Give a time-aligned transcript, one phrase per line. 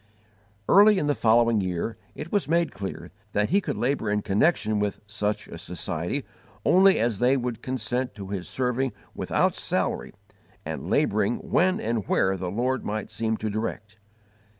[0.67, 4.79] Early in the following year it was made clear that he could labour in connection
[4.79, 6.25] with such a society
[6.65, 10.13] only as they would consent to his _serving without salary
[10.65, 13.99] and labouring when and where the Lord might seem to direct.